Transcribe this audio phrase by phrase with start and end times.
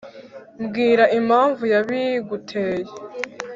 [0.63, 2.91] mbwira impamvu yabiguteye